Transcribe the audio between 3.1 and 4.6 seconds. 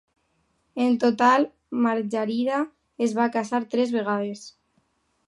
va casar tres vegades.